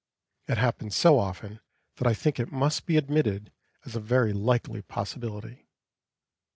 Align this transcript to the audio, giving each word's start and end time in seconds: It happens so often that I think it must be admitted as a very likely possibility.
It 0.47 0.57
happens 0.57 0.95
so 0.95 1.19
often 1.19 1.59
that 1.97 2.07
I 2.07 2.15
think 2.15 2.39
it 2.39 2.51
must 2.51 2.87
be 2.87 2.97
admitted 2.97 3.51
as 3.85 3.95
a 3.95 3.99
very 3.99 4.33
likely 4.33 4.81
possibility. 4.81 5.69